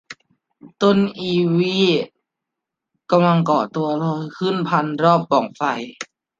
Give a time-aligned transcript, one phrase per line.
[0.81, 1.21] ต้นไอ
[1.57, 1.87] วี่
[3.11, 5.63] กำลังก่อตัวเลื้อยขึ้นพันรอบปล่องไฟ